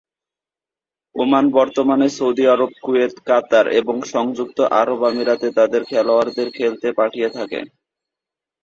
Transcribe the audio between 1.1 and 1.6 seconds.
Oman